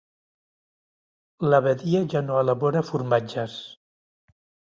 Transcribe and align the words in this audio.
L'abadia 1.49 2.01
ja 2.15 2.23
no 2.29 2.39
elabora 2.45 2.83
formatges. 2.89 3.59